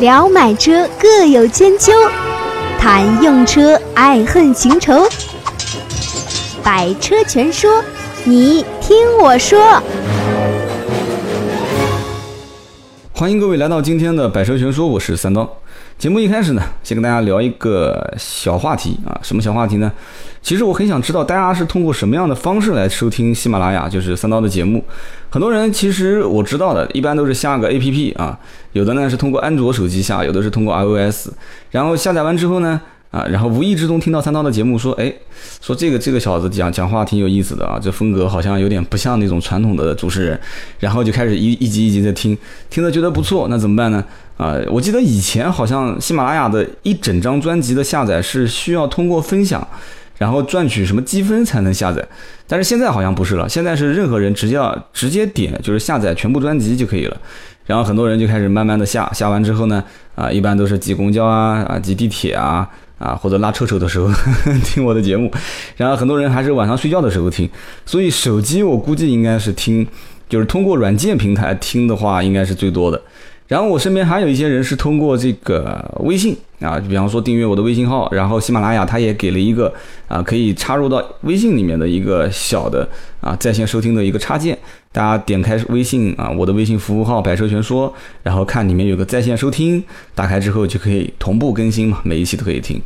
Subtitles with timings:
[0.00, 1.92] 聊买车各有千秋，
[2.78, 5.06] 谈用车爱恨情仇。
[6.62, 7.84] 百车全说，
[8.24, 9.60] 你听我说。
[13.12, 15.59] 欢迎各位来到今天的百车全说，我是三刀。
[16.00, 19.92] 节目一开始呢，先跟大家聊一个小话题啊，什么小话题呢？
[20.40, 24.82] 其实我很想知道大家是通过什么样的方式来收听喜马拉雅，就是三刀的节目。
[25.28, 28.38] 很多人其实我知道的，一般都是下个 APP 啊，
[28.72, 31.28] 有的呢是通过安卓手机下，有的是通过 iOS，
[31.70, 32.80] 然后下载完之后呢。
[33.10, 35.12] 啊，然后无意之中听到三刀的节目，说，哎，
[35.60, 40.40] 说这个这个小子讲讲话挺有意思的啊，这风格好像有点不像那种传统的主持人，
[40.78, 42.38] 然后就开始一一集一集的听，
[42.68, 44.04] 听的觉得不错，那怎么办呢？
[44.40, 49.66] 啊，我记得以前好像喜马拉雅的一整张专辑的下载是需要通过分享，
[50.16, 52.02] 然后赚取什么积分才能下载，
[52.46, 57.16] 但是现在好像不是了，现在是任何人直接要直接点就是下载全部专辑就可以了，
[57.66, 62.66] 然后很多人就开始慢慢的下，下完之后呢，啊，一般都是挤公交啊，啊，挤地铁啊。
[63.00, 64.10] 啊，或者拉臭臭的时候
[64.62, 65.32] 听我的节目，
[65.78, 67.48] 然后很多人还是晚上睡觉的时候听，
[67.86, 69.86] 所以手机我估计应该是听，
[70.28, 73.00] 就是通过软件平台听的话，应该是最多的。
[73.50, 79.74] 然后我身边还有一些人是通过这个微信啊，比方说订阅我的微信号，然后喜马拉雅它也给了一个
[80.06, 82.88] 啊可以插入到微信里面的一个小的
[83.20, 84.56] 啊在线收听的一个插件，
[84.92, 87.92] 大家点开微信啊，我的微信服务号百车全说，
[88.22, 89.82] 然后看里面有个在线收听，
[90.14, 92.80] 打开之后就可以同步更新嘛，每一期都可以听。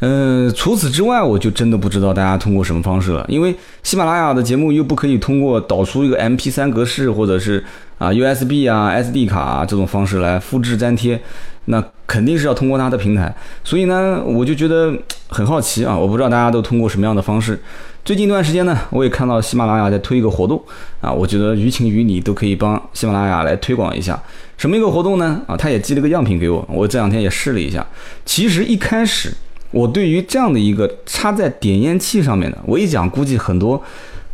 [0.00, 7.64] 嗯，除此之外，我就真的不知道大家通过什么方式了，因为喜马拉雅的节目又不可以通过导出一个 MP3 格式或者是。
[7.96, 11.18] 啊，USB 啊，SD 卡啊，这种方式来复制粘贴，
[11.66, 13.32] 那肯定是要通过它的平台。
[13.62, 14.92] 所以呢，我就觉得
[15.28, 17.58] 很好奇啊，我不知道大家都通过什么样的方式。
[18.04, 20.60] 最近一段时间呢，我也看到喜马拉雅在推一个活动
[21.00, 24.20] 啊，我觉得于情于理都可以帮喜马拉雅来推广一下。
[24.58, 25.40] 什么一个活动呢？
[25.46, 27.86] 啊，他也寄了个样品给我，我这两天也试了一下。
[28.26, 29.32] 其实一开始
[29.74, 33.82] 我对于这样的一个插在点烟器上面的，我一讲估计很多。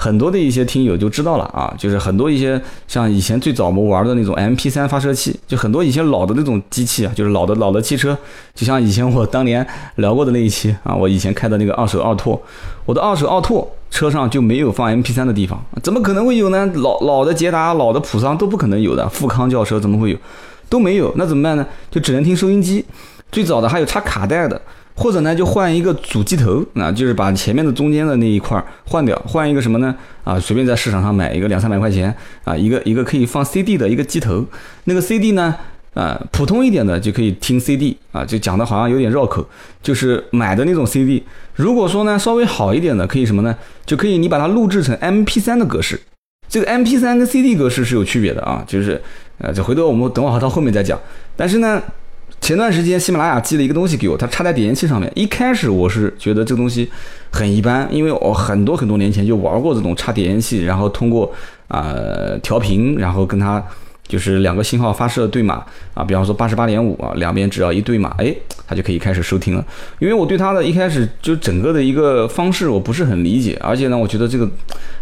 [0.03, 2.59] 很多的一些听友就知道了啊，就是很多一些
[2.89, 8.17] 像以前最早我们玩的那种 M P 三发射器，就很多以前老的那种机器啊，就是老的老的汽车，
[8.55, 12.41] 就像以前我当年聊过的那一期啊，我以前开的那个二手奥拓，
[12.87, 16.65] 我的二手奥拓车上就没有放 M P 三的地方，怎么可能会有呢？
[16.77, 20.17] 老老的捷达、老的普桑都不可能有的，富康轿车怎么会有？
[20.71, 21.67] 都没有，那怎么办呢？
[21.91, 22.83] 就只能听收音机，
[23.31, 24.59] 最早的还有插卡带的。
[25.01, 29.97] 或者呢，就换一个主机头，那就是把前面的中间的那一块换掉，换一个什么呢？
[30.25, 34.45] 啊，随便在市场上买一个两三百块钱啊，一个一个可以放 CD 的一个机头。
[34.85, 35.57] 那个 CD 呢，
[35.95, 39.43] 啊，普通一点的就可以听 CD 啊，就讲的好像有点绕口，
[39.83, 41.25] 就是买的那种 CD。
[41.55, 43.57] 如果说呢，稍微好一点的，可以什么呢？
[43.87, 45.99] 就可以你把它录制成 MP3 的格式。
[46.47, 49.01] 这个 MP3 跟 CD 格式是有区别的啊，就是
[49.39, 51.01] 呃，这回头我们等会儿到后面再讲。
[51.35, 51.83] 但是呢。
[52.51, 55.09] 前段时间喜马拉雅寄了一个东西给我，它插在点烟器上面。
[55.15, 56.91] 一开始我是觉得这个东西
[57.31, 61.33] 很一般，因为我很多很多年前就玩过这种插点烟器，然后通过
[61.69, 61.95] 啊
[62.43, 63.65] 调频，然后跟它
[64.09, 68.35] 就是两个信号发射对码啊，比方说八十八点五啊，两边只要一对码，哎，
[68.67, 69.65] 它就可以开始收听了。
[70.01, 74.51] 因为我对它的一开始就整个的一个方式我不是很理解，而且呢，我觉得这个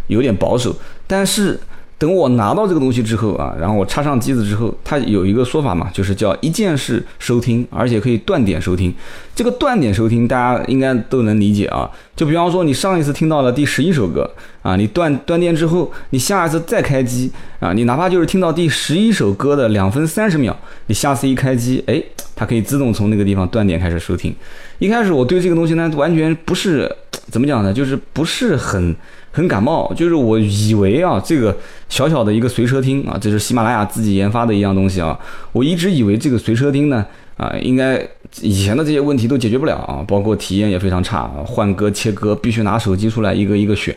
[0.05, 0.75] 有点保守，
[1.07, 1.59] 但是。
[1.99, 8.91] 等我拿到这个东西之后啊，然后我插上机子之后，它有一个说法嘛，就是叫一键式收听，而且可以断点收听。
[9.35, 11.91] 这个断点收听大家应该都能理解啊。
[12.15, 14.29] 就比方说你上一次听到了第十一首歌
[14.61, 20.55] 啊，你断断电之后，你下一次再开机啊，你哪怕就是听到第十一首歌的两分三十秒，
[20.87, 22.01] 你下次一开机，哎，
[22.33, 24.33] 它可以自动从那个地方断点开始收听。
[24.77, 26.89] 一开始我对这个东西呢，完全不是
[27.29, 28.95] 怎么讲呢，就是不是很。
[29.39, 31.55] 很感冒，就是我以为啊，这个
[31.87, 35.17] 小小的一个随车听啊，这是喜马拉雅自己研发的一样东西啊。
[35.53, 37.05] 我一直以为这个随车听呢，
[37.37, 38.05] 啊，应该
[38.41, 43.95] 以前的这些问题都解决不了啊，包括体验也非常差，换歌切歌必须拿手机出来一个一个选。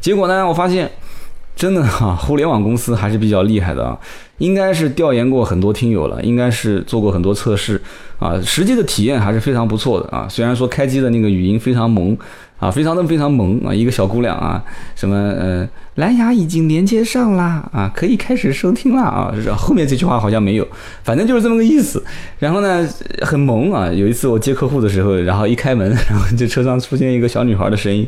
[0.00, 0.90] 结果呢，我发现
[1.54, 3.98] 真的哈， 互联网公司还是比较厉害的啊，
[4.38, 7.80] 应该是调研过很多听友了，应该是做过很多测试
[8.18, 10.26] 啊，实际的体验还是非常不错的啊。
[10.28, 12.16] 虽然说开机的那个语音非常萌。
[12.58, 13.72] 啊，非常的非常萌啊！
[13.72, 14.60] 一个小姑娘啊，
[14.96, 15.64] 什么呃，
[15.94, 19.32] 蓝牙已经连接上啦，啊，可以开始收听了啊。
[19.56, 20.66] 后面这句话好像没有，
[21.04, 22.02] 反正就是这么个意思。
[22.40, 22.84] 然后呢，
[23.22, 23.88] 很萌啊。
[23.92, 28.04] 有一次我接客户的时候，然后一开门，然后这车上出现一个小女孩的声音。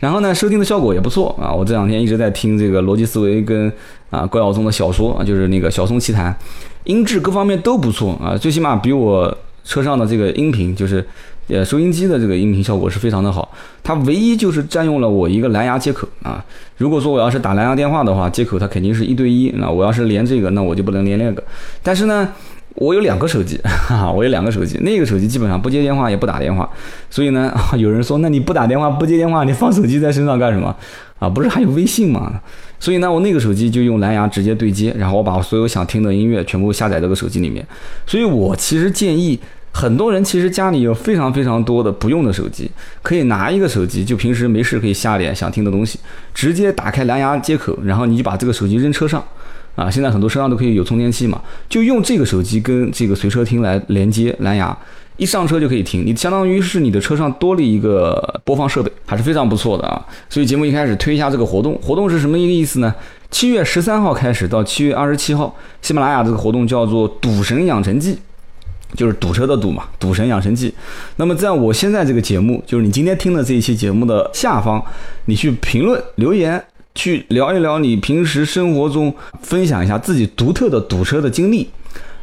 [0.00, 1.52] 然后呢，收听的效果也不错啊。
[1.52, 3.72] 我这两天一直在听这个逻辑思维跟
[4.10, 6.36] 啊高晓松的小说啊，就是那个小松奇谈，
[6.82, 9.32] 音质各方面都不错啊，最起码比我
[9.64, 11.06] 车上的这个音频就是。
[11.52, 13.50] 呃，收音机的这个音频效果是非常的好，
[13.82, 16.44] 它唯一就是占用了我一个蓝牙接口啊。
[16.76, 21.42] 如果说我要是打蓝牙电话的话，接口它肯定是一对一，那我要是连这个，那我就不能连那个。
[21.82, 22.32] 但是呢，
[22.80, 26.66] 我有两个手机， 哈哈，我有两个手机，那个手机基本上不接电话也不打电话，
[27.10, 30.74] 所以呢， 有人说，那你不打电话不接电话，你放手机在身上干什么？
[31.18, 32.40] 啊，不是还有微信吗？
[32.78, 37.62] 所以呢，我那个手机就用蓝牙直接对接，然后我把所有想听的音乐全部下载这个手机里面。
[38.06, 39.38] 所以我其实建议
[39.70, 42.70] 很多人，其实家里有非常非常多的不用的手机，
[43.02, 45.98] 可以拿一个手机，就平时没事可以下点想听的东西，
[46.32, 49.22] 直接打开蓝牙接口，然后你就把这个手机扔车上。
[49.80, 54.76] 啊，现在很多车上都可以有充电器嘛，就用这个手机跟这个随车听来连接蓝牙，
[55.16, 60.04] 一上车就可以听，你相当于是你的车上多了一个播放设备，还是非常不错的啊。
[60.28, 62.94] 所以节目一开始推一下这个活动，活动是什么一个意思呢？
[63.30, 68.18] 七月十三号开始到七月二十七号，喜马拉雅这个活动叫做“赌神养成记”，
[68.94, 70.74] 就是堵车的堵嘛，“赌神养成记”。
[71.16, 74.82] 那么在我现在这个节目，就是你今天听的这一期节目的下方，
[75.24, 76.62] 你去评论留言。
[77.00, 81.66] 去聊一聊你平时生活中分享一下自己独特的堵车的经历，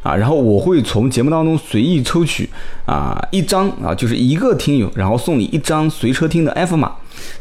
[0.04, 2.48] 啊，然后我会从节目当中随意抽取
[2.86, 6.92] 啊一张啊，就是一个听友，然后送你一张随车听的 F 码。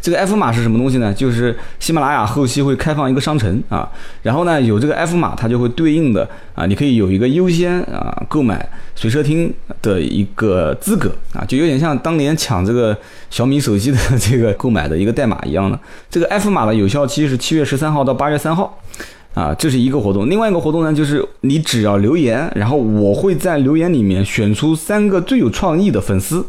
[0.02, 1.14] 这个 F 码是什么东西呢？
[1.14, 3.90] 就是喜马拉雅后期会开放一个商城啊，
[4.22, 12.98] 然后呢有这个 F 码，它就会对应的啊，你可以有一个优先啊购买随车听的一个资格啊，就有点像当年抢这个
[13.30, 15.80] 小米手机的 这个购买的一个代码一样的。
[16.10, 18.82] 这个 F 码的有效期是七月十三号到八月三号
[19.34, 20.30] 啊，这是一个活动。
[20.30, 26.44] 另外一个活动呢，就是你只要留言，然后我会在留言里面选出三个最有创意的粉丝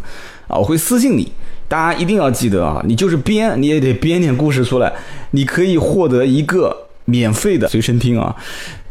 [0.48, 1.30] 啊，我会私信你。
[1.68, 4.90] 大家一定要记得啊，你就是编，你也得编点故事出来。
[5.32, 6.74] 你可以获得一个
[7.04, 8.34] 免费的随身听啊，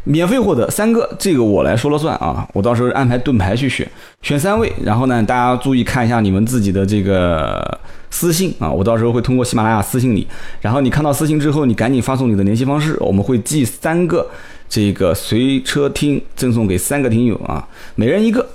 [0.04, 2.46] 免费获得三个，这个我来说了算啊。
[2.52, 3.84] 我到时候安排盾牌去选，
[4.22, 7.78] 选三位，然后呢，大家注意看一下你们自己的这个
[8.10, 10.24] 私信啊，我到时候会通过喜马拉雅私信你，
[10.60, 14.24] 然后你看到私信之后，你赶紧发送你的联系方式，我们会寄三个
[14.68, 17.66] 这个随车听赠送给三个听友啊，
[17.96, 18.46] 每人一个。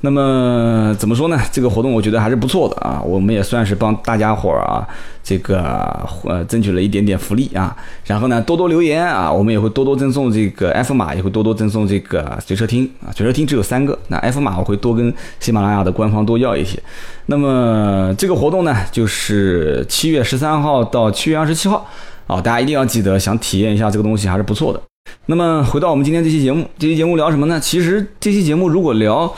[0.00, 1.40] 那么怎么说呢？
[1.50, 4.86] 这个活动我觉得还是不错的啊，我们也算是帮大家伙儿啊，
[5.24, 7.76] 这个呃争取了一点点福利啊。
[8.04, 13.10] 然后呢，多多留言啊，我们也会多多赠送这个 F 码，也会多多赠送这个随车听啊。
[13.12, 16.80] 随车听只有三个，那 F 码我会多跟喜马拉雅的官方多要一些。
[17.26, 21.84] 那么这个活动呢，就是七月十三号到七月二十七号
[22.28, 24.80] 啊，大家一定要记得，想体验一下这个东西还是不错的。
[25.26, 27.60] 那么回到我们今天这期节目，这期节目聊什么呢？
[27.60, 29.32] 其实这期节目如果聊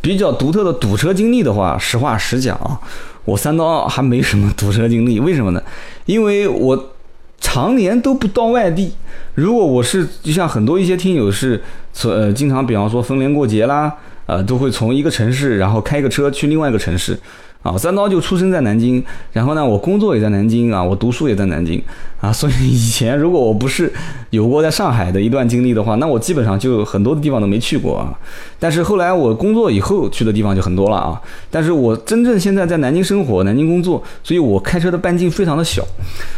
[0.00, 2.80] 比较独特的堵车经历的话，实话实讲啊，
[3.24, 5.20] 我三刀还没什么堵车经历。
[5.20, 5.62] 为什么呢？
[6.06, 6.92] 因为我
[7.40, 8.92] 常年都不到外地。
[9.34, 11.62] 如果我是就像很多一些听友是，
[12.04, 13.92] 呃，经常比方说逢年过节啦，
[14.26, 17.18] 呃，都会从一个城市然后开个车去另外一个城市。
[17.62, 21.82] 啊，三刀就出生在南京，然后呢，我工作也在南京啊，我读书也在南京
[22.20, 23.92] 啊，所以以前如果我不是
[24.30, 28.16] 有过在上海的一段经历的话，那我基本上就很多的地方都没去过啊。
[28.60, 31.20] 但是后来我工作以后去的地方就很多了啊。
[31.50, 35.84] 但是我真正现在在南京生活、南京工作，所以我开车的半径非常的小，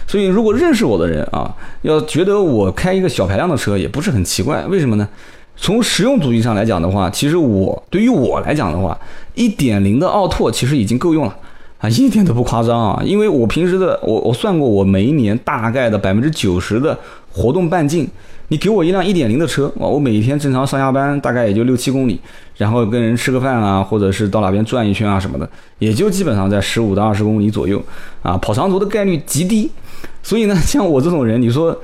[0.06, 4.64] 所以如果认识我的人啊，要觉得我开一个小排量的车也不是很奇怪。
[4.64, 5.06] 为什么呢？
[5.61, 8.97] 从实用主义上来讲的话，其实我对于我来讲的话，
[9.38, 11.37] 一点零的奥拓其实已经够用了
[11.79, 13.00] 啊，一点都不夸张啊。
[13.05, 16.99] 因为我平时的我我算过，我每一年大概的百分之九十的
[17.31, 18.05] 活动半径，
[18.49, 22.19] 你给我一辆一点零的车啊，我每一天正常上下班大概也就六七公里，
[22.56, 27.80] 然后跟人吃个饭啊，或者是到哪边转一圈啊什么的，也就基本上在十五到二十公里左右
[28.23, 29.71] 啊，跑长途的概率极低。
[30.21, 31.80] 所以呢，像我这种人，你说。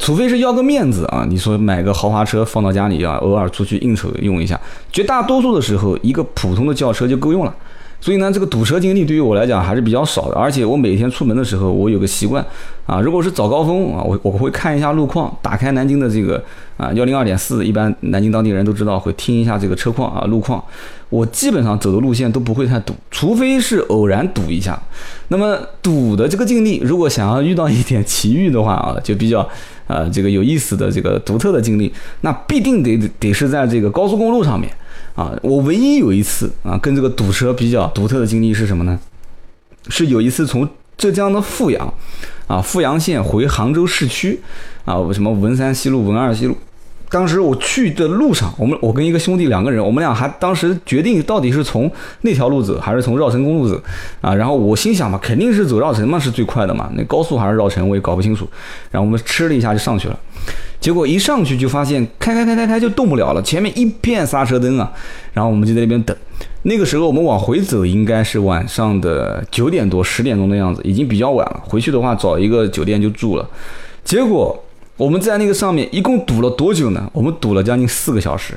[0.00, 4.58] 除非是要个面子啊，你说买个豪华车放到家里啊，偶尔出去应酬用一下，
[4.90, 7.54] 绝大多数的时候一个普通的轿车就够用了。
[8.00, 12.44] 所以呢，这个堵车经历对于我来讲还是比较少的，而且我每天出门的时候，我有个习惯
[12.84, 16.42] 啊，如果是早高峰啊，我我会看一下路况，打开南京的这个
[16.76, 20.62] 啊幺零二点四，一般南京当地人都知道会听一下这个车况啊路况，
[21.14, 24.76] 我基本上走的路线都不会太堵，除非是偶然堵一下。
[25.28, 29.48] 那么堵的这个经历，如果想要遇到一点奇遇的话啊，就比较
[29.86, 31.92] 呃这个有意思的这个独特的经历，
[32.22, 34.68] 那必定得得是在这个高速公路上面。
[35.14, 38.98] 啊，我唯一有一次啊，跟这个堵车比较独特的经历是什么呢？
[39.88, 41.94] 是有一次从浙江的富阳，
[42.48, 44.40] 啊富阳县回杭州市区，
[44.84, 46.56] 啊什么文三西路、文二西路，
[47.10, 51.90] 当时我去的路上，我们我跟一个兄弟两个人，我们俩还当时决定到底是从
[52.22, 53.80] 那条路走还是从绕城公路走，
[54.20, 58.48] 啊，然后我心想嘛，肯定是走绕城嘛是最快的嘛，那高速还是绕城我也搞不清楚，
[58.90, 60.18] 然后我们吃了一下就上去了。
[60.80, 64.92] 结果一上去就发现开开开开开就动不了了，前面一片刹车灯啊，
[65.32, 66.14] 然后我们就在那边等。
[66.62, 71.62] 那个时候我们往回走应该是晚上的九点多十点钟的样子，已经比较晚了。
[71.66, 73.48] 回去的话找一个酒店就住了。
[74.02, 74.62] 结果
[74.96, 77.10] 我们在那个上面一共堵了多久呢？
[77.12, 78.54] 我们堵了将近四个小时。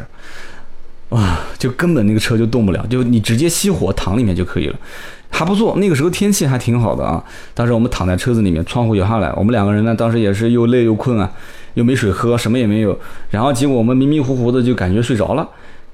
[1.10, 4.76] 哇，就根本那个车就动不了，就你直接熄火躺里面就可以了，
[5.30, 5.76] 还不错。
[5.78, 7.24] 那个时候天气还挺好的啊。
[7.54, 11.32] 当时我们躺在车子里面，窗户摇下来，我们两个人呢，当时也是又累又困啊，
[11.76, 13.00] 又没水喝，什么也没有。
[13.30, 15.48] 然后结果我们迷迷糊糊的就感觉睡着了，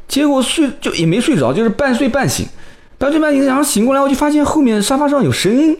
[0.07, 2.47] 结果睡就也没睡着，就是半睡半醒，
[2.97, 5.77] 半睡半醒，然后醒过来我就发现后面沙发上有声音，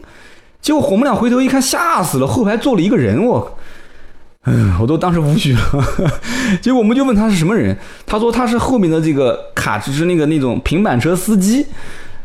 [0.62, 3.58] 结果我们俩回头一看，吓死了，后排坐了一个人，我。
[4.46, 6.10] 嗯， 我都当时无语了。
[6.60, 11.66] 结果我们就问他是什么人，他说他是后面的这个卡，就是那个那种平板车司机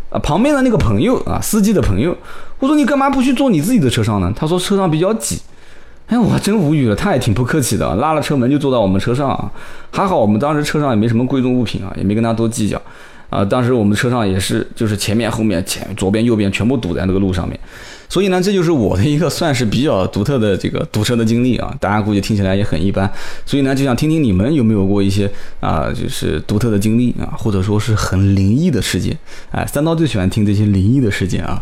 [0.10, 2.16] 啊，旁边的那个朋友啊，司机的朋友。
[2.60, 4.32] 我说你干嘛不去坐你自己的车上呢？
[4.36, 5.40] 他说车上比较挤。
[6.08, 9.50] 哎，我真无语了，他也挺不客气的，拉了车门就坐到我们车上啊。
[9.92, 12.82] 还好我们当时车上也没什么贵重物品啊，也没跟他多计较
[13.30, 13.46] 啊。
[13.46, 17.58] 当时我们车上也是，就是前面后面前左边右边全部堵在那个路上面。
[18.10, 23.10] 所以呢，这就是我的一个算是比较独特的这个堵车的经历啊，大家估计听起来也很一般。
[23.46, 29.16] 所以呢，就想听听你们有没有过一些啊，就是独特的经历啊，或者说是很灵异的事件。
[29.52, 31.62] 哎，三刀最喜欢听这些灵异的事件啊，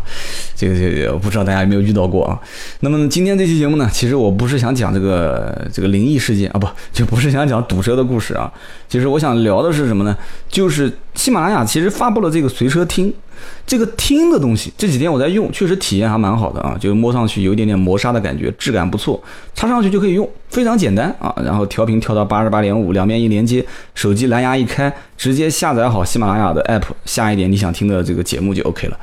[0.56, 2.40] 这个这个不知道大家有没有遇到过啊。
[2.80, 8.50] 那么今天这期节目呢，其实我不是想讲这个这个灵异事件啊，不就不是想讲堵车的故事啊。
[8.88, 10.16] 其实我想聊的是什么呢？
[10.48, 13.12] 就是喜马拉雅其实发布了这个随车听。
[13.66, 19.20] 这个听的东西，这几天我在用，确实体验还蛮好的啊，就摸上去有一点点磨砂的感觉，质感不错，
[19.54, 21.32] 插上去就可以用，非常简单啊。
[21.44, 28.98] 然后调频调到八十八点五，两边一连接，手机蓝牙一开，直接下载好喜马拉雅的 app，下一点你想听的这个节目就 OK 了。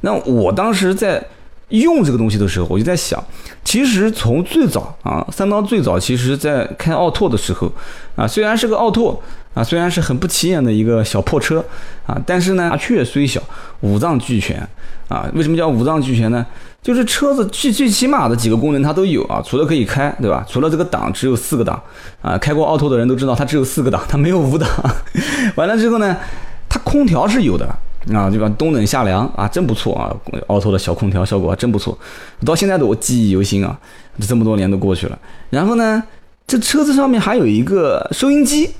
[0.00, 1.22] 那我当时在
[1.68, 3.22] 用这个东西的时候，我就在想，
[3.64, 7.70] 其实从最早啊，三刀最早其实在开奥拓的时候
[8.16, 9.22] 啊，虽然是个奥拓。
[9.54, 11.64] 啊，虽然是很不起眼的一个小破车
[12.06, 13.40] 啊，但是呢，麻雀虽小，
[13.82, 14.58] 五脏俱全
[15.06, 15.30] 啊。
[15.32, 16.44] 为什么叫五脏俱全呢？
[16.82, 19.40] 就是车子最最起码的几个功能它都有啊。
[19.46, 20.44] 除了可以开，对吧？
[20.50, 21.80] 除了这个档只有四个档
[22.20, 24.68] 啊，开过奥拓的人都知道它只有四个档，它没有五档。
[25.54, 26.16] 完了之后呢，
[26.68, 27.64] 它空调是有的
[28.12, 28.48] 啊，对吧？
[28.58, 30.14] 冬冷夏凉啊，真不错啊。
[30.48, 31.96] 奥拓的小空调效果还真不错，
[32.44, 33.78] 到现在都我记忆犹新啊。
[34.20, 35.18] 这么多年都过去了，
[35.50, 36.02] 然后呢，
[36.46, 38.70] 这车子上面还有一个收音机。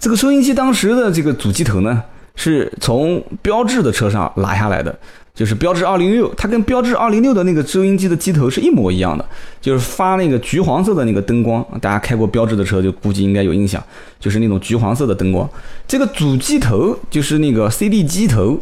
[0.00, 2.02] 这个收音机当时的这个主机头呢，
[2.34, 4.98] 是从标志的车上拿下来的，
[5.38, 9.24] 就是标致二零六，它跟标致二零六的那个收音机的机头是一模一样的，
[9.60, 13.80] 就是发那个橘黄色的那个灯光，大家开过标致的车就估计应该有印象，
[14.18, 15.48] 就是那种橘黄色的灯光。
[15.86, 18.58] 这个主机头就是那个 CD 机头。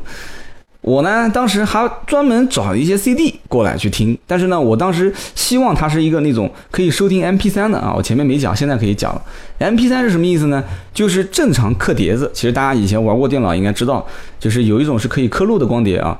[0.83, 7.93] 我呢，当时还专门找一些 CD 过来去听，但是呢，我当时希望它是一个那种可以收听 MP3 的啊。
[7.97, 9.23] 我前面没讲，现在可以讲了。
[9.59, 10.63] MP3 是什么意思呢？
[10.95, 12.31] 就是正常刻碟子。
[12.33, 14.07] 其实大家以前玩过电脑应该知道，
[14.39, 16.17] 就是有一种是可以刻录的光碟啊。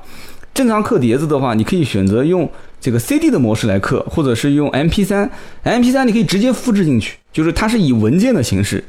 [0.57, 2.49] 正常刻碟子的话，你可以选择用
[2.81, 5.29] 这个 CD 的模式来刻，或者是用 MP3。
[5.63, 8.83] MP3 你可以直接复制进去，就是它是以文件的形式。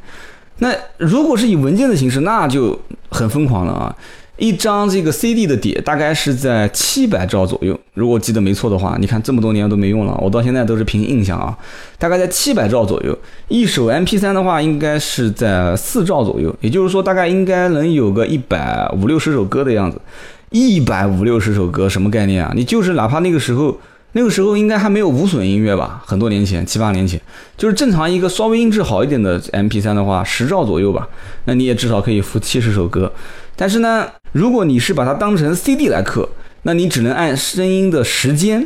[0.60, 3.94] 那如果是以文件的形式，那就很疯狂了啊。
[4.38, 11.58] 一张这个 CD 的碟大概是在七百兆左右，如果记得没错的话，你看这么多年都没用了，我到现在都是凭印象啊，
[11.98, 13.18] 大概在七百兆左右。
[13.50, 20.00] 一首 MP3 的话，应该是在四兆左右，也就是说大概应该能有个一百五六十首歌的样子。
[20.50, 22.54] 一百五六十首歌什么概念啊？
[22.56, 23.78] 你就是哪怕那个时候，
[24.14, 26.02] 那个时候应该还没有无损音乐吧？
[26.06, 27.20] 很多年前，七八年前，
[27.58, 31.08] 就是正常一个稍微音质好一点的 MP3 的话，十兆左右吧，
[31.46, 33.12] 那你也至少可以付七十首歌。
[33.56, 36.30] 但是呢，如果你是把它当成 CD 来刻，
[36.64, 38.66] 那你只能按声音的时间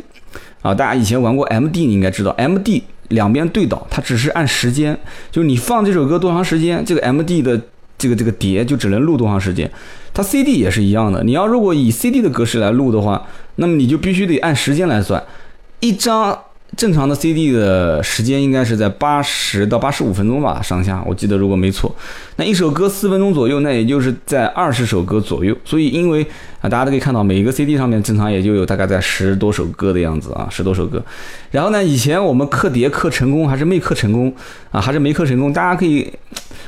[0.62, 0.72] 啊。
[0.72, 4.96] 大家以前玩过 MD，你应该知道，MD 两边对倒，它只是按时间，
[5.30, 7.60] 就是你放这首歌多长时间，这个 MD 的
[7.98, 9.70] 这个这个碟就只能录多长时间。
[10.14, 13.26] 它 CD 也是一样的，你要如果以 CD 的格式来录的话，
[13.56, 15.22] 那么你就必须得按时间来算，
[15.80, 16.38] 一张。
[16.74, 21.94] 正常的 CD 的时间应该是在八十到八十五分钟吧上下，我记得如果没错，
[22.36, 25.54] 那一首歌四分钟左右，那也就是在二十首歌左右。
[25.66, 26.26] 所以因为
[26.62, 31.04] 啊，大家都可以看到，每一个 CD 上面正常也就有大概在十多首歌的样子啊，十多首歌。
[31.50, 34.34] 然后呢，以前我们刻碟刻成功还是没刻成功
[34.70, 35.52] 啊，还是没刻成功？
[35.52, 36.10] 大家可以，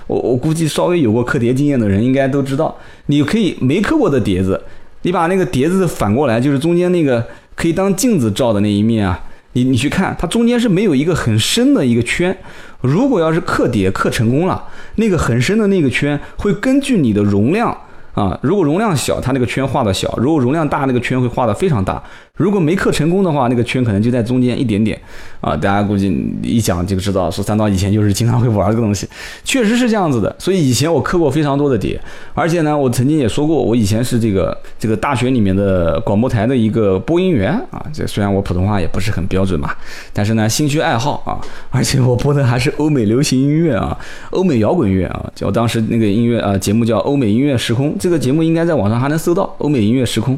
[0.06, 4.60] 我我估计稍微有过刻碟经验的人应该都知道，你可以没刻过的碟子，
[5.02, 9.20] 你把那个碟子反过来，就是中间那个可以当镜子照的那一面啊。
[9.56, 12.36] 你你去看，它中间是没有一个很深的一个圈。
[12.80, 14.60] 如果要是刻碟刻成功了，
[14.96, 17.70] 那个很深的那个圈会根据你的容量
[18.14, 22.02] 啊，如果容量小，它那个圈画的小；如果容量大，那个圈会画的非常大。
[22.36, 25.00] 如果没刻成功的话，那个圈可能就在中间一点点
[25.40, 25.56] 啊。
[25.56, 26.12] 大家估计
[26.42, 29.08] 一讲就知道，说三刀以前就是经常会玩这个东西，
[29.44, 30.34] 确实是这样子的。
[30.36, 32.00] 所以以前我刻过非常多的碟，
[32.34, 37.80] 而且呢，我曾经也说过，我以前是这个这个大学里面的广播台的一个播音员啊。
[37.92, 39.70] 这虽然我普通话也不是很标准嘛，
[40.12, 41.38] 但是呢，兴趣爱好啊，
[41.70, 43.96] 而且我播的还是欧美流行音乐啊，
[44.30, 45.30] 欧美摇滚乐啊。
[45.36, 50.36] 就当时那个音乐啊节目叫《欧美音乐时空》，这个节目应该在网上还能搜到《欧美音乐时空》。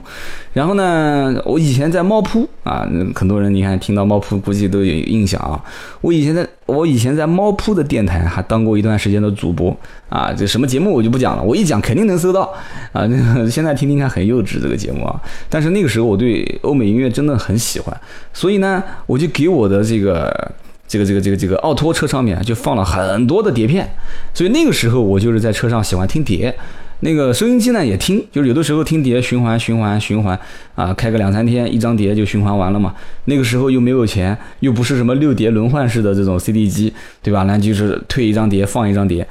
[0.52, 5.62] 然后呢，我以前在猫扑啊，很多人你看听到猫扑估计都有印象啊。
[6.00, 9.76] 我以前在我以前在猫扑的电台还当过一段时间的主播
[10.08, 10.32] 啊。
[10.32, 12.52] 这什么节目我就不讲了，我一讲肯定能搜到
[12.92, 13.08] 啊。
[13.50, 17.96] 现在听听看很幼稚这个节目啊，但是那个时候我对欧美音乐真的很喜欢，
[18.32, 20.52] 所以呢，我就给我的这个
[20.86, 23.88] 这个这个这个这个奥拓车上面就放了很多的碟片，
[24.34, 26.54] 所以那个时候我就是在车上喜欢听碟。
[27.00, 30.38] 那个收音机呢也听，就是有的时候听碟循环循环循环
[30.74, 32.94] 啊，开个两三天，一张碟就循环完了嘛。
[33.26, 36.90] 那个时候又没有钱，又不是什么六碟轮换式的这种 CD 机，
[37.22, 37.42] 对吧？
[37.42, 39.26] 那就是退一张碟放一张碟。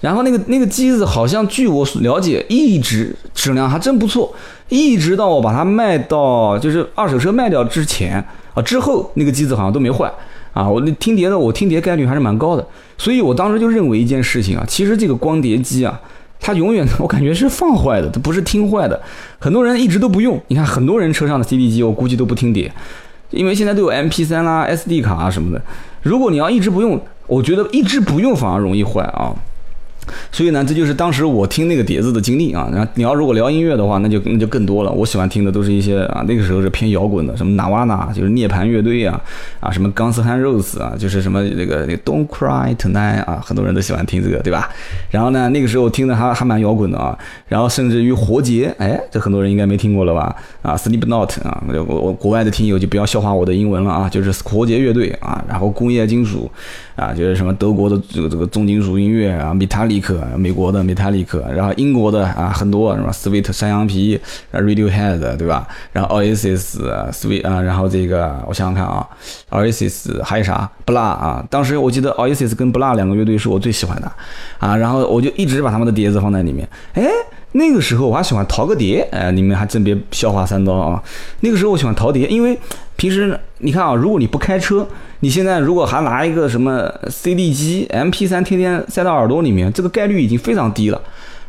[0.00, 4.34] 然后那个那个机子好像据我了解，一直质量还真不错，
[4.70, 8.16] 一直到我把它卖到就是二手车卖掉之前
[8.54, 10.10] 啊之后，那个机子好像都没坏
[10.54, 10.66] 啊。
[10.66, 16.00] 我那听碟的，我听碟概率还是蛮高的，所以我当时就认为一件事情啊，其实这个光碟机啊。
[16.40, 19.00] 它永远， 我感觉是放坏的，它不是听坏的。
[19.38, 22.72] 很多人一直都不用，你看很多人车上的 CD 机，我估计都不听碟，
[23.30, 25.62] 因为现在都有 MP3 啦、SD 卡啊什么的。
[26.02, 29.34] 如果你要一直不用，我觉得一直不用反而容易坏啊。
[30.32, 32.68] 所以呢，这就是当时我听那个碟子的经历啊。
[32.72, 34.90] 然后你要如果聊音乐的话，那就那就更多了。
[34.90, 39.20] 我喜欢听的都是一些啊，那个时候是偏摇滚的，什么 Nirvana 就是涅槃乐队啊，
[39.60, 44.68] 啊什么 Guns N' Roses 啊，就是什么那个那个 Don't Cry Tonight 啊，很多人都喜欢听这个，对吧？
[45.10, 47.16] 然后呢，那个时候听的还还蛮摇滚的啊。
[47.48, 50.34] 然后甚至于活结，哎，这很多人应该没听过了吧？
[50.62, 56.50] 啊，Sleep Not 啊，我我国外的听友就不要笑话我的英文了啊，就是活结乐队啊，然后工业金属
[56.96, 60.18] 啊，就是什么德国的这个这个重金属音乐啊，Metallica，。
[60.36, 64.18] 美国的 Metallica，然后英国的啊很多什么 Sweet 山羊皮
[64.52, 65.66] ，Radiohead 对吧？
[65.92, 69.06] 然后 Oasis，Sweet 啊，然后这个我想想看啊
[69.50, 74.10] ，Oasis 还有啥？Bla 啊，当时我记得 Oasis 跟 Bla 两个乐队是我最喜欢的
[74.58, 76.68] 啊，然后我就一直把他们的碟子放在里面。
[76.94, 77.04] 哎，
[77.52, 81.02] 那个时候我还喜欢淘个碟，哎，你们还真别笑话三刀啊。
[81.40, 82.58] 那个时候我喜欢淘碟，因为
[83.00, 84.86] 平时你看啊，如果你不开车。
[85.22, 91.00] 你现在如果还拿一个什么 CD 机、MP3 天天塞到耳朵里面，这个概率已经非常低了。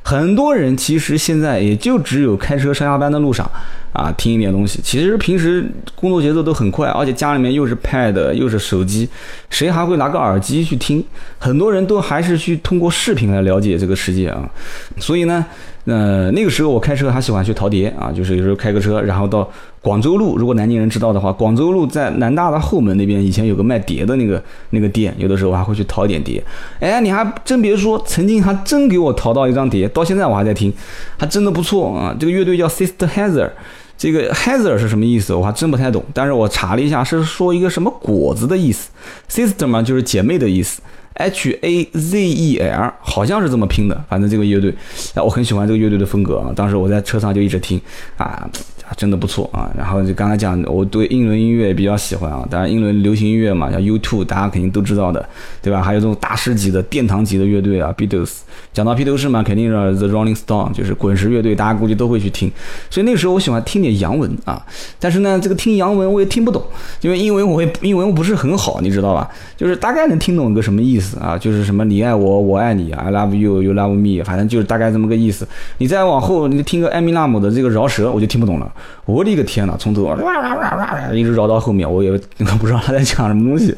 [0.01, 3.49] 很多人其实现在也就只有开车上下班的路上
[3.93, 4.79] 啊听一点东西。
[4.81, 9.07] 其实平时工作节奏都很快，而且家里面又是 Pad 又是手机，
[9.49, 11.03] 谁还会拿个耳机去听？
[11.37, 14.49] 很多人都还是去通过视频来了解这个世界啊。
[14.97, 15.45] 所以呢。
[15.85, 19.49] 呃，那个时候我开车还喜欢去淘碟啊，就是有时候开个车，然后到
[19.81, 26.43] 广州路，如果南京人知道的话，广州路在南大的后门那边，以前有个卖碟的那个那个店，有的时候我还会去淘点碟。
[26.79, 30.71] 哎，你还真别说，曾经还真给我淘到一张碟，到现在我还在听，
[31.17, 32.15] 还真的不错啊。
[32.19, 33.49] 这个乐队叫 Sister Heather，
[33.97, 35.33] 这个 Heather 是什么意思？
[35.33, 38.91] 我还真不太懂，但是我查了一下，是说一个什么果子的意思。
[39.27, 40.79] Sister 嘛，就是姐妹的意思。
[41.21, 44.73] H A Z E L 好像是这么拼的，反正这个乐队，
[45.13, 46.51] 哎，我很喜欢这个乐队的风格啊。
[46.55, 47.79] 当时我在车上就一直听，
[48.17, 48.49] 啊。
[48.97, 55.27] 真的不错啊，然后就刚才讲，我对英伦音乐也比较喜欢啊，当然英伦流行音乐嘛，像 U2，大家肯定都知道的，
[55.61, 55.81] 对吧？
[55.81, 58.39] 还有这种大师级的殿堂级的乐队啊，Beatles。
[58.73, 62.49] 讲到披头士嘛，肯定是 The Rolling Stone，就是滚石乐队，大家估计都会去听。
[62.89, 64.65] 所以那时候我喜欢听点洋文啊，
[64.99, 66.63] 但是呢，这个听洋文我也听不懂，
[67.01, 69.29] 因为英文我会英文我不是很好，你知道吧？
[69.57, 75.45] 就是大概能听懂个什么意思啊，就是什么你爱我，我爱你，I love you，you love me，反正就是大概这么个意思。
[75.79, 78.71] 你再往后，你听个艾米纳姆的这个饶舌，我就听不懂了。
[79.05, 82.11] 我的个天呐，从头哇哇哇哇一直绕到后面，我也
[82.59, 83.75] 不知道他在讲什么东西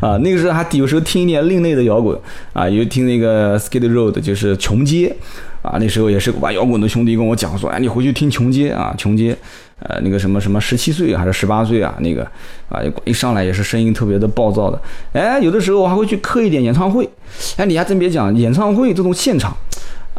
[0.00, 0.16] 啊。
[0.18, 2.16] 那个时候还有时候听一点另类的摇滚
[2.52, 5.14] 啊，有听那个 Skid Road，就是琼街
[5.62, 5.76] 啊。
[5.80, 9.36] 那时候也是玩摇滚的兄弟跟我讲说，哎，你回去听琼街啊，琼街，
[9.80, 12.22] 呃，那个什么什么十七岁还是十八岁啊，那个
[12.68, 14.80] 啊，一上来也是声音特别的暴躁的。
[15.12, 17.08] 哎，有的时候我还会去磕一点演唱会。
[17.56, 19.56] 哎，你还真别讲，演唱会这种现场，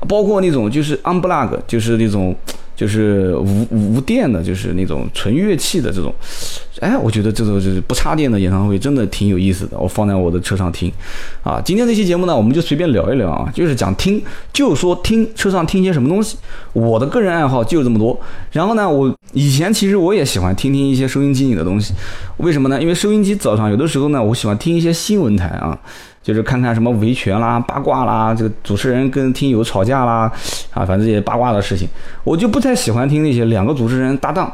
[0.08, 2.36] 包括那种就是 unplug，就是那种。
[2.78, 6.13] 就是无无电的，就是那种纯乐器的这种，
[6.80, 9.76] 哎，我觉得这种就是不插电的演唱会真的挺有意思的。
[9.80, 10.90] 我放在我的车上听，
[11.42, 14.22] 啊，今天这期节目呢，我们就随便聊一聊啊，就是讲听，
[14.54, 16.38] 就说听车上听些什么东西。
[16.74, 18.18] 我的个人爱好就这么多。
[18.52, 21.96] 然后呢，我以前其实我也喜欢听听一些收音机里的东西，
[22.38, 22.80] 为什么呢？
[22.80, 25.76] 因为收音机早上有的时候呢，我喜欢听一些新闻台啊。
[26.28, 30.30] 就是看看什么维权啦、八卦啦，这个主持人跟听友吵架啦，
[30.72, 31.88] 啊，反正这些八卦的事情，
[32.26, 34.54] 我就不太喜欢听那些两个主持人搭档，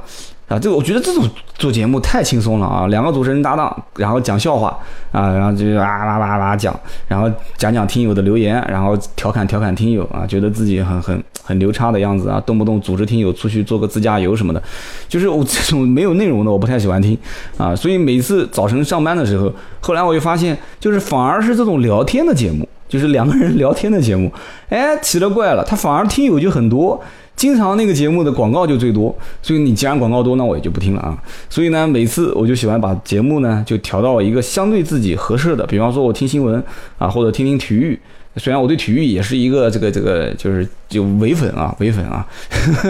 [0.53, 4.77] 啊，这个我觉得这种做节目太轻松了啊，两个主持人搭档，然后讲笑话
[5.11, 14.61] 啊，然后就啊哇哇哇讲，然后讲讲听友的留言，然后调侃调侃听友啊，觉得自己很很很牛叉的样子啊，动不动组织听友出去做个自驾游什么的，
[15.09, 17.17] 就是我 这种没有内容的我不太喜欢听
[17.57, 24.31] 啊，所以每次早晨上班的时候，后来我就发现，就是反而是这种聊天的节目，就是两个人聊天的节目，
[24.69, 27.01] 哎，奇了怪了，他反而听友就很多。
[27.35, 31.17] 经常那个节目的广告就最多，所以你既然广告多，那我也就不听了啊。
[31.49, 36.63] 所以呢，每次我就喜欢把节目呢就调到一个相对自己合适的，比方说我听新闻
[36.97, 37.99] 啊，或者听听体育。
[38.37, 42.25] 虽然我对体育也是一个这个这个就是就唯粉啊，唯粉啊。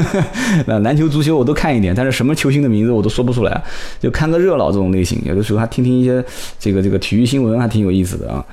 [0.67, 3.61] 那篮球、足球我都看一点，但是什么球星的名字我都说不出来，
[3.99, 5.21] 就看个热闹这种类型。
[5.25, 6.23] 有的时候还听听一些
[6.57, 8.45] 这个这个体育新闻，还挺有意思的啊。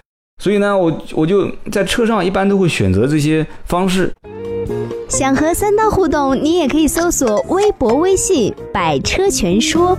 [0.43, 4.13] 所以呢，我我就在车上一般都会选择这些方式。
[5.11, 9.99] 想和三刀互动，你也可以搜索微博、微信“百车全说”。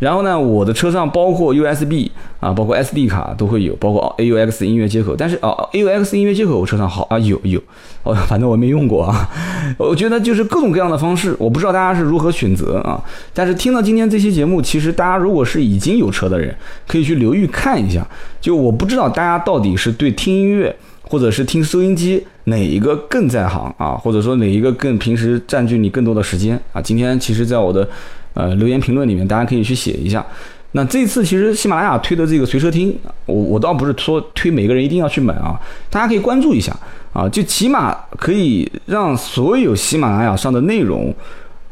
[0.00, 5.14] 然后呢，我的车上包括 USB 啊，包括 SD 卡都会有，包括 AUX 音乐接口。
[5.16, 7.62] 但是啊，AUX 音乐接口我车上好啊，有有，
[8.02, 9.30] 哦，反正我没用过啊。
[9.78, 13.00] 我觉得就是各种各样的方式，我不知道大家是如何选择啊。
[13.32, 16.52] 但是听到今天这期节目，其实大家如果是已经有车的人，
[16.88, 18.04] 可以去留意看一下。
[18.40, 20.74] 就我不知道大家到底是对听音乐。
[21.04, 23.92] 或者是听收音机哪一个更在行啊？
[23.92, 26.82] 或者说哪一个更平时占据你更多的时间啊？
[26.82, 27.88] 今天其实，在我的
[28.32, 30.24] 呃留言评论里面，大家可以去写一下。
[30.72, 35.54] 那这次其实喜马拉雅推的这个随车听，我我倒不是说推每个人一定要去买啊，
[35.88, 36.76] 大家可以关注一下
[37.12, 41.14] 啊，就起码可以让所有喜马拉雅上的内容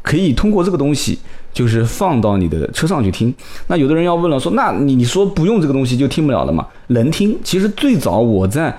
[0.01, 1.19] 可以通过这个东西，
[1.51, 3.33] 就是放到你的车上去听。
[3.67, 6.65] 那有的人要问了，说那你你说不用这个东西就听不了了吗？
[6.87, 7.37] 能听。
[7.43, 8.73] 其实最早我在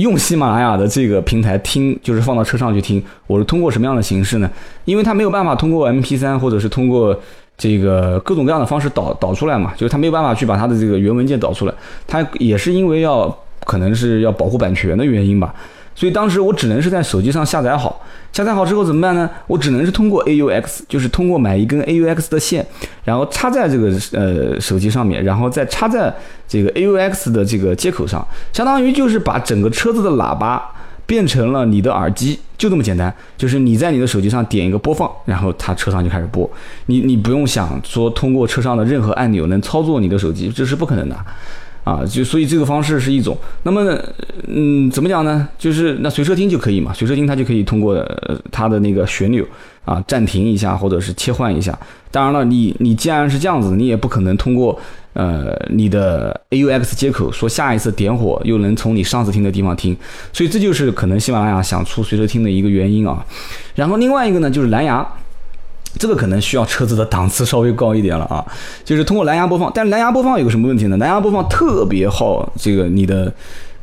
[0.00, 3.02] 用喜马拉雅的这个平台听，就是放到车上去听。
[3.26, 4.50] 我是通过什么样的形式呢？
[4.84, 7.18] 因为它没有办法通过 MP3 或者是通过
[7.56, 11.74] 这个各种各样的方式导导出来嘛，就是它没有办法去把它的这个原文件导出来。
[12.06, 13.28] 它也是因为要
[13.70, 15.54] 可能是要保护版权的原因吧。
[15.94, 18.02] 所以当时我只能是在手机上下载好，
[18.32, 19.28] 下载好之后怎么办呢？
[19.46, 22.66] 我只能是通过 AUX，就是通过买一根 AUX 的线，
[23.04, 26.12] 然后插在这个呃手机上面，然后再插在
[26.48, 30.62] 这个 AUX 的这个接口上，相当于就是把整个车子的喇叭
[31.04, 33.12] 变成了你的耳机，就这么简单。
[33.36, 36.48] 就是你在你的手机上点一个播放，然后它车上就开始播，
[36.86, 41.16] 你你不用想说通过车上的任何按钮能操作你的手机，这是不可能的。
[41.84, 43.36] 啊，就所以这个方式是一种。
[43.62, 43.98] 那么，
[44.46, 45.48] 嗯，怎么讲呢？
[45.58, 48.06] 就是那随车听就可以嘛，随车听它就可以通过
[48.52, 49.44] 它的那个旋钮
[49.84, 51.76] 啊暂停一下，或者是切换一下。
[52.10, 54.78] 当然了，你你既然是这样子，你也不可能通过
[55.14, 59.96] 呃你的 AUX 接口说下一次点火又能从你上次听的地方听。
[60.32, 63.24] 所以这就是可能喜马拉雅想出随车听的一个原因啊。
[63.74, 65.06] 然后另外一个呢，就是蓝牙。
[65.98, 68.44] 这个可能需要车子的档次稍微高一点了啊，
[68.84, 70.96] 就是通过蓝牙播放，但是蓝牙播放有个什么问题呢？
[70.98, 73.32] 蓝牙播放特别耗这个你的、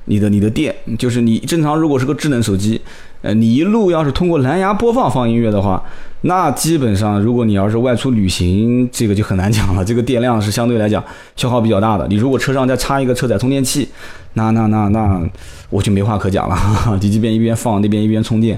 [0.06, 2.82] 你的、你的电，就是你正常如果是个智能手机，
[3.28, 5.84] 呃，你一路要是通过蓝牙播放放音乐的话，
[6.22, 11.04] 那基本上如果你要是外出旅行，这个就很难讲了，这个电量是相对来讲
[11.36, 12.08] 消耗比较大的。
[12.08, 13.90] 你如果车上再插一个车载充电器，
[14.36, 15.22] 那那那那
[15.70, 16.58] 我就没话可讲了，
[17.02, 18.58] 你这边一边放，那边一边充电。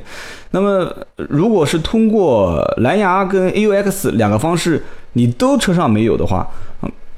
[0.51, 6.47] 那么，如果是通过蓝牙跟 AUX 两个方式，你都车上没有的话，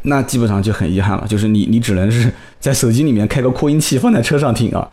[0.03, 4.87] 那基本上就很遗憾了，就是你你只能是在手机里面开个扩音器放在车上听啊。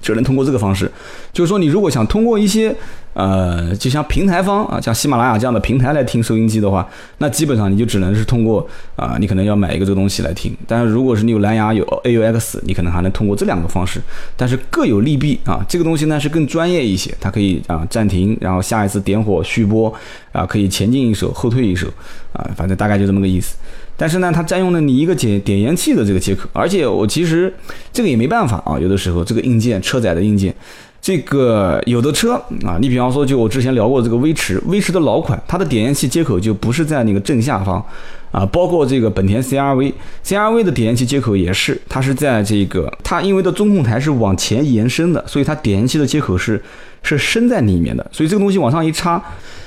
[0.00, 0.90] 只能通过这个方式，
[1.32, 2.74] 就是说，你如果想通过一些，
[3.20, 10.56] 呃，就像平台方啊，像喜马拉雅这样的平台来听收音机的话，那基本上你就只能是通过啊，你可能要买一个这个东西来听。
[10.66, 14.00] 但是如果是你有蓝牙有 AUX，你可能还能通过这两个方式，
[14.38, 15.62] 但是各有利弊啊。
[15.68, 19.92] 这个东西呢是更专业一些，它可以啊暂停，然后下一次点火续播
[20.32, 21.88] 啊，可以前进一首后退一首
[22.32, 23.54] 啊，反正大概就这么个意思。
[23.98, 27.52] 但是呢，它占用了你一个点点烟器的这个接口，而且我其实
[27.92, 30.54] 这个也没办法啊，有的时候这个硬件车载的硬件，
[31.02, 32.34] 这个有的车
[32.64, 37.82] 啊，你比方说就我之前聊过这个威驰，威驰的老款，它的点烟器接口就不是在那个正下方
[38.30, 46.62] 啊，包括这个本田 CRV，CRV 的点烟器接口也是，它是在这个它因为的中控台是往前延伸的，所以它点烟器的接口是
[47.02, 49.22] 是伸在里面的，所以这个东西往上一插。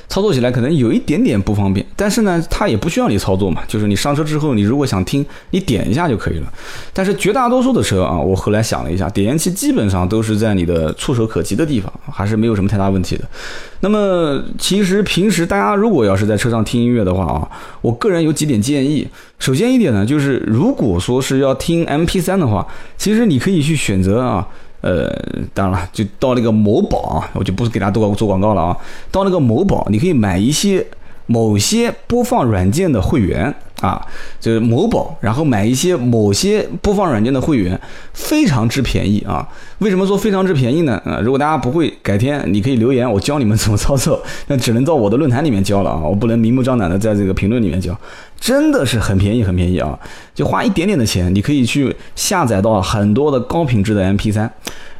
[0.07, 6.53] 操作起来可能有一点点不方便，但是呢，它也不需要你操作嘛，就是你上车之后，你如果想听，你点一下就可以了。
[6.93, 13.23] 但是绝大多数的车啊，我后来想了一下，点烟器基本上都是在你的触手可及的地方，还是没有什么太大问题的。
[13.79, 17.49] 那么，其实平时大家如果要是在车上听音乐的话啊，
[17.81, 19.07] 我个人有几点建议。
[19.39, 22.65] 首先一点呢，就是如果说是要听 MP3 的话，
[22.97, 24.47] 其实你可以去选择啊。
[24.83, 25.09] 呃，
[25.53, 28.77] 当然了，就到那个某宝啊，我就不是给大家做做广告了啊。
[29.09, 30.85] 到那个某宝，你可以买一些
[31.25, 34.01] 某些播放软件的会员啊，
[34.39, 37.79] 就是某宝，然后买一些某些播放软件的会员，
[38.13, 39.47] 非常之便宜啊。
[39.79, 41.01] 为什么说非常之便宜呢？
[41.05, 44.21] 啊，如果大家不会，改天你可以留言，我教你们怎么操作。
[44.47, 47.97] 那只能到我的论坛里面教了啊，我不能明目张胆的在这个评论里面教。
[48.39, 49.97] 真的是很便宜，很便宜啊！
[50.35, 54.49] 就花一点点的钱，你可以去下载到很多的高品质的 MP3。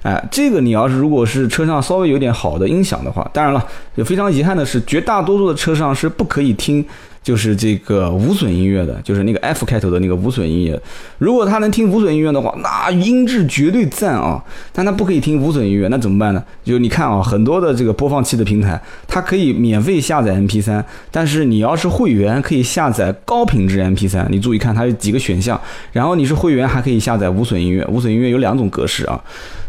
[0.03, 6.85] 哎，这个你要是如果是车上稍微有点好的音响的话，当然了，也非常遗憾的是，绝大多数的车上是不可以听。
[7.23, 10.79] 就是这个无损音乐的，就是那个 F 开头的那个无损音乐。
[11.17, 14.43] 如果他能听无损音乐的话，那音质绝对赞啊！
[14.73, 16.43] 但他不可以听无损音乐，那怎么办呢？
[16.65, 24.27] 就你看啊，很多的这个播放器的平台，它可以免费下载 MP3，但是你要是会员，可以下载高品质 MP3。
[24.29, 25.59] 你注意看，它有几个选项。
[25.93, 27.86] 然后你是会员，还可以下载无损音乐。
[27.86, 29.17] 无损音乐有两种格式啊，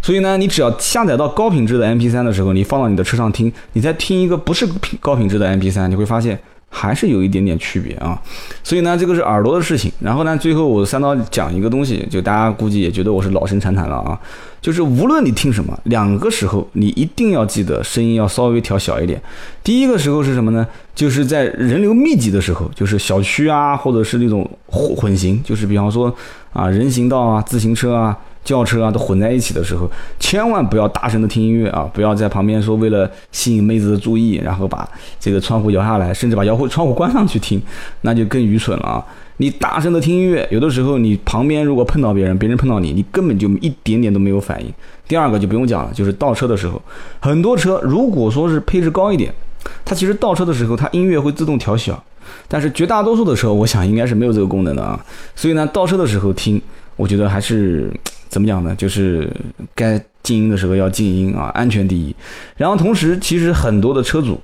[0.02, 4.66] 所以呢，你只要下载到高品质的 MP3 的时候，你放到你的车上听，你再听一个不是
[4.98, 6.36] 高品质的 MP3，你会发现。
[6.76, 8.20] 还是有一点点区别啊，
[8.64, 9.92] 所以呢，这个是耳朵的事情。
[10.00, 14.18] 然后呢，最后我三刀讲一个东西，就大家估计也觉得我是老生常谈了啊，
[14.60, 19.22] 就是无论你听什么，两个时候你一定要记得声音要稍微调小一点。
[19.62, 20.66] 第一个时候是什么呢？
[20.96, 26.12] 就是在人流密集的时候，就是小区啊，或者是那种混混行，就是比方说
[26.52, 28.18] 啊人行道啊、自行车啊。
[28.44, 31.90] 轿车啊都混在一起的时候，千万不要大声的听音乐啊！
[31.94, 34.87] 不要在旁边说为了吸引妹子的注意，然后把
[35.18, 37.61] 这个窗户摇下来，甚至把摇户窗户关上去听，
[38.02, 39.04] 那就更愚蠢了啊！
[39.38, 44.72] 你大声的听音乐，有的时候你旁边如果碰到别人，别人碰到你，你根本就一点点都没有反应。
[45.09, 46.80] 第二个就不用讲了，就是倒车的时候，
[47.20, 49.33] 很多车如果说是配置高一点，
[49.85, 52.00] 它其实倒车的时候它音乐会自动调小，
[52.46, 55.02] 但是绝大多数的车我想应该是没有这个功能的啊。
[55.35, 56.61] 所以呢，倒车的时候听，
[56.96, 57.90] 我觉得还是。
[58.34, 58.74] 怎么讲呢？
[58.74, 59.30] 就是
[59.76, 62.12] 该静音的时候要静音啊，安全第一。
[62.56, 64.40] 然后同时，其实很多的车主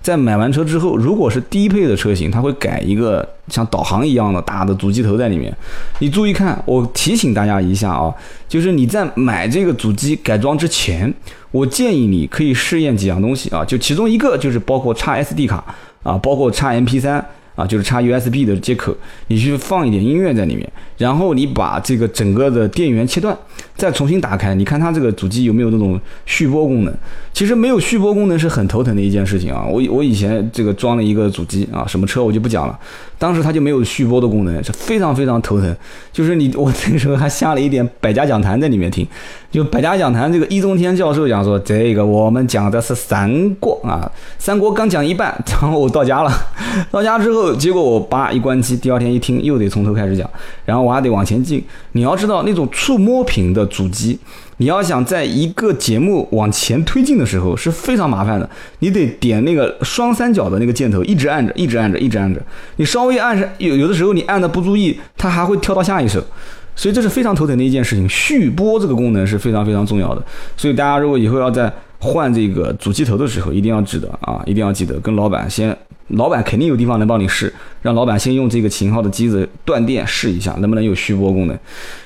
[0.00, 5.54] 在买完车之后，如果是低配的车型，他会改一个像导航一样的大的主机头在里面。
[5.98, 8.10] 你注意看，我提醒大家一下啊，
[8.48, 11.12] 就是你在买这个主机改装之前，
[11.50, 15.62] 我建议你可以试验几样东西啊，就其中一个就是包括插 SD 卡
[16.02, 17.22] 啊，包括插 MP3。
[17.56, 18.92] 啊，就是插 USB 的接口，
[19.28, 23.36] 你去放一点音乐在里面，然后你把这个整个的电源切断，
[23.76, 26.94] 再重新打开，你看它这个主机有没有那种续播功能？
[27.32, 29.64] 其实没有续播功能是很头疼的一件事情啊。
[29.64, 32.78] 我我以前这个装了一个主机啊，什么车我就不讲了，
[33.18, 35.76] 当时它就没有续播的功能，是非常非常头疼。
[36.12, 39.06] 就是你我那个时候还下了一点百家讲坛在里面听。
[39.50, 46.32] 就百家讲坛这个易中天教授讲说，这个我们讲的是三国啊，三国刚讲一半， 然后我到家了，
[46.90, 50.28] 到家之后，结果我叭一关机，第二天一听又得从头开始讲，
[50.64, 51.64] 然后我还得往前进。
[51.92, 54.18] 你要知道那种触摸屏的主机，
[54.58, 58.48] 你要想在一个节目往前推进的时候是非常麻烦的，
[58.80, 62.40] 你得点那个双三角的那个箭头，一直按着，一直按着，一直按着。
[62.76, 66.22] 你稍微按上有有的时候你按的不注意，它还会跳到下一首。
[66.76, 70.20] 所以这是非常头疼的一件事情，续播这个功能是非常非常重要的。
[70.56, 71.72] 所以大家如果以后要在
[72.04, 75.74] 换这个主机头的时候，一定要记得啊，一定要记得跟老板先，
[76.08, 81.58] 老板肯定有地方能帮你试，让老板先用这个型号的机子断电试一下，能不能有续播功能。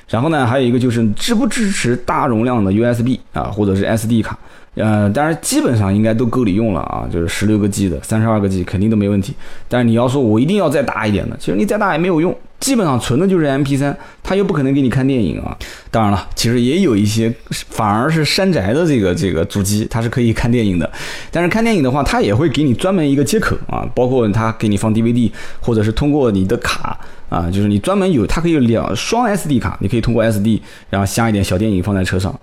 [0.09, 4.39] 然后呢，还有一个就是支不支持大容量的 USB 啊，或者是 SD 卡。
[4.79, 9.35] 呃，当然基本上应该都够你用了啊，就是十六个 G 的、三十二个 G 肯定都没问题。
[9.69, 12.37] 但是你要说我一定要再大一点的，其实你再大也没有用。
[12.61, 15.57] 基本上存的就是 M P 三，它又不可能给你看电影啊。
[15.93, 20.91] 当然了，其实也有一些反而是山寨的这个这个主机，它是可以看电影的。
[21.31, 30.61] 但是看电影的话，它也会给你专门一个接口啊，包括它给你放 D V D，或者是通过你的卡啊，就是你专门有，它可以两双 S D 卡，你可以通过 S D，
[30.91, 32.39] 然后下一点小电影放在车上。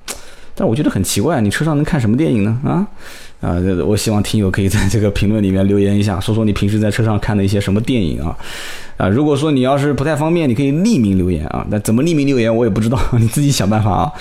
[0.55, 2.59] 但我觉得很奇怪，你车上能看什么电影呢？
[2.63, 2.87] 啊？
[3.41, 8.35] 啊，这我希望听友可以在这个评论里面留言一下，说说你平时在车上看的一些什么电影啊？
[8.97, 11.65] 啊，如果说你要是不太方便，你可以匿名留言啊。
[11.69, 14.11] 那怎么匿名留言我也不知道， 你自己想办法啊。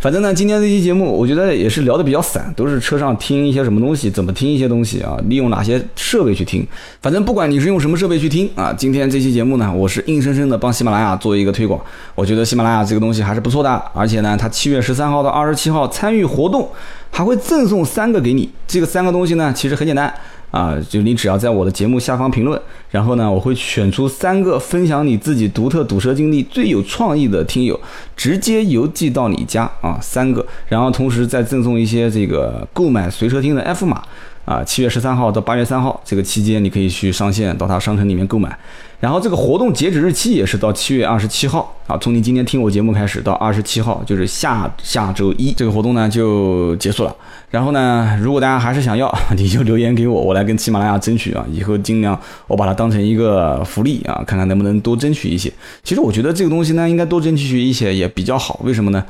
[0.00, 6.66] 反正呢，今天这期节目我觉得也是聊的比较散，都是车上听一些什么东西，怎么听一些东西啊，利用哪些设备去听。
[7.02, 11.78] 反正不管你是用什么设备去听啊，今天这期节目呢，我是硬生生的帮喜马拉雅做一个推广。
[12.14, 16.66] 我觉得喜马拉雅这个东西还是不错的，而且呢，它七月十三号到二十七号参与活动。
[17.12, 20.12] 还会赠送三个给你，这个三个东西呢，其实很简单
[20.50, 27.78] 啊，就你只要在我的节目下方评论，然后呢，我会选出三个分享你自己独特堵车经历最有创意的听友，
[28.16, 34.02] 直接邮寄到你家啊，三个，然后同时再赠送一些这个购买随车听的 F 码。
[34.44, 38.58] 啊，七月十三号到八月三号这个期间，你可以去上线到它商城里面购买。
[39.02, 47.12] 然后这个活动截止日期也是到七月二十七号啊，从你今天听我节目开始到二十七号，就是下下周一，这个活动呢就结束了。
[47.50, 50.44] 然后呢，如果大家还是想要， 你就留言给我，我来。
[50.44, 55.52] 跟喜马拉雅争取啊，以后尽量我把它当成一个福利啊，看看能不能多争取一些。
[55.82, 58.60] 其实我觉得这个东西呢，应该多争取一些也比较好。
[58.62, 59.04] 为什么呢？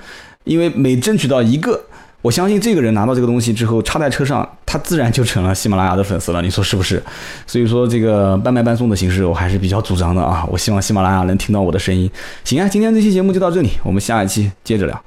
[0.44, 1.78] 因为每争取到一个。
[2.22, 6.40] 我相信这个人拿到这个东西之后插在车上，他自然就成了喜马拉雅的粉丝了。
[6.40, 7.02] 你说是不是？
[7.48, 10.46] 所以说这个半卖半送的形式，我还是比较主张的啊。
[10.48, 12.08] 我希望喜马拉雅能听到我的声音。
[12.44, 15.04] 行啊，今天这期节目就到这里，我们下一期接着聊。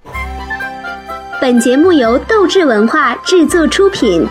[1.40, 4.28] 本节目由斗志文化制作出品。